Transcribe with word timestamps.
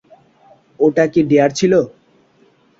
ওটা 0.79 1.05
কি 1.13 1.21
ডেয়ার 1.29 1.51
ছিল? 1.59 1.73